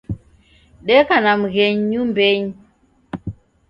Deka 0.87 1.15
na 1.23 1.33
mghenyu 1.41 1.81
nyumbenyi. 1.89 2.55